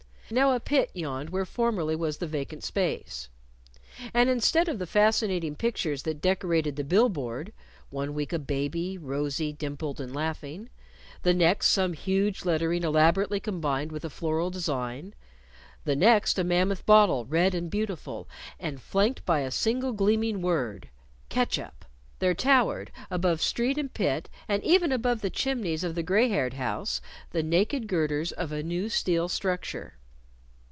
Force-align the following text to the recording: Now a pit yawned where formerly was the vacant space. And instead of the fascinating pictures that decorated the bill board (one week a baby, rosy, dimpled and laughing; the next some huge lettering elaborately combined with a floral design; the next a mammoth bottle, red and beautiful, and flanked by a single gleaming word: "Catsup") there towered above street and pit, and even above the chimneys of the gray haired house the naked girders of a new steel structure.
Now 0.33 0.53
a 0.55 0.61
pit 0.61 0.91
yawned 0.93 1.29
where 1.31 1.43
formerly 1.43 1.93
was 1.93 2.19
the 2.19 2.25
vacant 2.25 2.63
space. 2.63 3.27
And 4.13 4.29
instead 4.29 4.69
of 4.69 4.79
the 4.79 4.87
fascinating 4.87 5.57
pictures 5.57 6.03
that 6.03 6.21
decorated 6.21 6.77
the 6.77 6.85
bill 6.85 7.09
board 7.09 7.51
(one 7.89 8.13
week 8.13 8.31
a 8.31 8.39
baby, 8.39 8.97
rosy, 8.97 9.51
dimpled 9.51 9.99
and 9.99 10.15
laughing; 10.15 10.69
the 11.23 11.33
next 11.33 11.67
some 11.67 11.91
huge 11.91 12.45
lettering 12.45 12.85
elaborately 12.85 13.41
combined 13.41 13.91
with 13.91 14.05
a 14.05 14.09
floral 14.09 14.49
design; 14.49 15.15
the 15.83 15.97
next 15.97 16.39
a 16.39 16.45
mammoth 16.45 16.85
bottle, 16.85 17.25
red 17.25 17.53
and 17.53 17.69
beautiful, 17.69 18.29
and 18.57 18.81
flanked 18.81 19.25
by 19.25 19.41
a 19.41 19.51
single 19.51 19.91
gleaming 19.91 20.41
word: 20.41 20.87
"Catsup") 21.27 21.83
there 22.19 22.33
towered 22.33 22.89
above 23.09 23.41
street 23.41 23.77
and 23.77 23.93
pit, 23.93 24.29
and 24.47 24.63
even 24.63 24.93
above 24.93 25.19
the 25.19 25.29
chimneys 25.29 25.83
of 25.83 25.93
the 25.93 26.03
gray 26.03 26.29
haired 26.29 26.53
house 26.53 27.01
the 27.31 27.43
naked 27.43 27.85
girders 27.87 28.31
of 28.31 28.53
a 28.53 28.63
new 28.63 28.87
steel 28.87 29.27
structure. 29.27 29.97